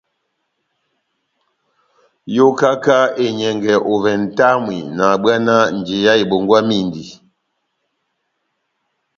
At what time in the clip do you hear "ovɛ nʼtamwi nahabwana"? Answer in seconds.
3.93-5.55